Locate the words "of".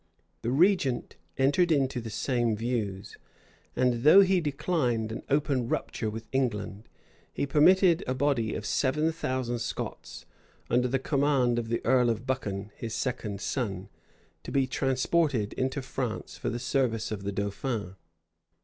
8.55-8.65, 11.59-11.69, 12.09-12.25, 17.11-17.21